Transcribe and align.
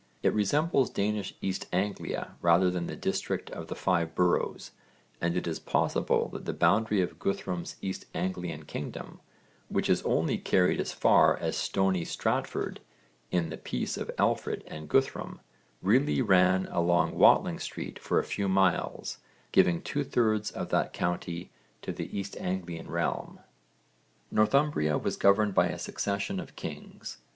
It 0.23 0.33
resembles 0.33 0.89
Danish 0.89 1.35
East 1.41 1.67
Anglia 1.71 2.33
rather 2.41 2.71
than 2.71 2.87
the 2.87 2.95
district 2.95 3.51
of 3.51 3.67
the 3.67 3.75
Five 3.75 4.15
Boroughs 4.15 4.71
and 5.21 5.37
it 5.37 5.45
is 5.45 5.59
possible 5.59 6.27
that 6.29 6.45
the 6.45 6.53
boundary 6.55 7.01
of 7.01 7.19
Guthrum's 7.19 7.75
East 7.83 8.07
Anglian 8.15 8.65
kingdom, 8.65 9.19
which 9.69 9.87
is 9.91 10.01
only 10.01 10.39
carried 10.39 10.79
as 10.81 10.91
far 10.91 11.37
as 11.37 11.55
Stony 11.55 12.03
Stratford 12.03 12.79
in 13.29 13.51
the 13.51 13.59
peace 13.59 13.95
of 13.95 14.09
Alfred 14.17 14.63
and 14.65 14.89
Guthrum, 14.89 15.39
really 15.83 16.19
ran 16.19 16.65
along 16.71 17.13
Watling 17.15 17.59
Street 17.59 17.99
for 17.99 18.17
a 18.17 18.23
few 18.23 18.49
miles, 18.49 19.19
giving 19.51 19.83
two 19.83 20.03
thirds 20.03 20.49
of 20.49 20.69
that 20.69 20.93
county 20.93 21.51
to 21.83 21.91
the 21.91 22.09
East 22.17 22.35
Anglian 22.39 22.89
realm. 22.89 23.39
Northumbria 24.31 24.97
was 24.97 25.15
governed 25.15 25.53
by 25.53 25.67
a 25.67 25.77
succession 25.77 26.39
of 26.39 26.55
kings. 26.55 27.17